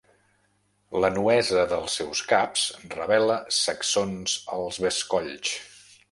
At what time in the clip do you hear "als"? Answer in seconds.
4.57-4.81